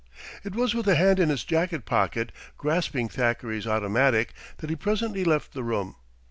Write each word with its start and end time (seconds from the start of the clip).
It 0.43 0.55
was 0.55 0.73
with 0.73 0.87
a 0.87 0.95
hand 0.95 1.19
in 1.19 1.29
his 1.29 1.43
jacket 1.43 1.85
pocket, 1.85 2.31
grasping 2.57 3.07
Thackeray's 3.07 3.67
automatic, 3.67 4.33
that 4.57 4.71
he 4.71 4.75
presently 4.75 5.23
left 5.23 5.53
the 5.53 5.61
room. 5.61 5.95